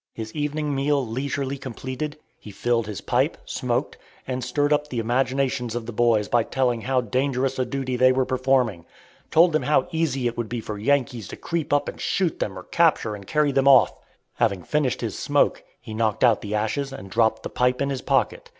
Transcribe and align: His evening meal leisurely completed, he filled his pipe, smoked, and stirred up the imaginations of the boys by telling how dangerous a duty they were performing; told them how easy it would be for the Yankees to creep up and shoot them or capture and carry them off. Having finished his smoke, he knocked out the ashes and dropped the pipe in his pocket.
His 0.15 0.33
evening 0.33 0.73
meal 0.73 1.05
leisurely 1.05 1.59
completed, 1.59 2.17
he 2.39 2.49
filled 2.49 2.87
his 2.87 3.01
pipe, 3.01 3.37
smoked, 3.45 3.99
and 4.25 4.43
stirred 4.43 4.73
up 4.73 4.87
the 4.87 4.97
imaginations 4.97 5.75
of 5.75 5.85
the 5.85 5.91
boys 5.91 6.27
by 6.27 6.41
telling 6.41 6.81
how 6.81 7.01
dangerous 7.01 7.59
a 7.59 7.65
duty 7.65 7.97
they 7.97 8.11
were 8.11 8.25
performing; 8.25 8.87
told 9.29 9.51
them 9.51 9.61
how 9.61 9.87
easy 9.91 10.25
it 10.25 10.35
would 10.35 10.49
be 10.49 10.59
for 10.59 10.77
the 10.77 10.85
Yankees 10.85 11.27
to 11.27 11.35
creep 11.37 11.71
up 11.71 11.87
and 11.87 12.01
shoot 12.01 12.39
them 12.39 12.57
or 12.57 12.63
capture 12.63 13.13
and 13.13 13.27
carry 13.27 13.51
them 13.51 13.67
off. 13.67 13.93
Having 14.37 14.63
finished 14.63 15.01
his 15.01 15.19
smoke, 15.19 15.63
he 15.79 15.93
knocked 15.93 16.23
out 16.23 16.41
the 16.41 16.55
ashes 16.55 16.91
and 16.91 17.11
dropped 17.11 17.43
the 17.43 17.49
pipe 17.51 17.79
in 17.79 17.91
his 17.91 18.01
pocket. 18.01 18.49